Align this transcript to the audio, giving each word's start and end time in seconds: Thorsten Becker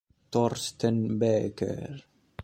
Thorsten 0.31 1.13
Becker 1.21 2.01